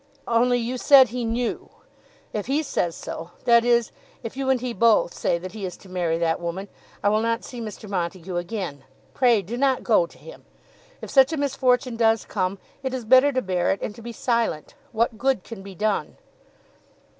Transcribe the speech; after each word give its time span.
"Only 0.27 0.57
you 0.57 0.79
said 0.79 1.09
he 1.09 1.23
knew! 1.23 1.69
If 2.33 2.47
he 2.47 2.63
says 2.63 2.95
so, 2.95 3.33
that 3.45 3.63
is, 3.63 3.91
if 4.23 4.35
you 4.35 4.49
and 4.49 4.59
he 4.59 4.73
both 4.73 5.13
say 5.13 5.37
that 5.37 5.51
he 5.51 5.63
is 5.63 5.77
to 5.77 5.89
marry 5.89 6.17
that 6.17 6.39
woman, 6.41 6.69
I 7.03 7.09
will 7.09 7.21
not 7.21 7.43
see 7.43 7.61
Mr. 7.61 7.87
Montague 7.87 8.35
again. 8.35 8.83
Pray 9.13 9.43
do 9.43 9.57
not 9.57 9.83
go 9.83 10.07
to 10.07 10.17
him. 10.17 10.43
If 11.01 11.11
such 11.11 11.31
a 11.33 11.37
misfortune 11.37 11.97
does 11.97 12.25
come, 12.25 12.57
it 12.81 12.95
is 12.95 13.05
better 13.05 13.31
to 13.31 13.43
bear 13.43 13.69
it 13.69 13.81
and 13.83 13.93
to 13.93 14.01
be 14.01 14.11
silent. 14.11 14.73
What 14.91 15.19
good 15.19 15.43
can 15.43 15.61
be 15.61 15.75
done?" 15.75 16.17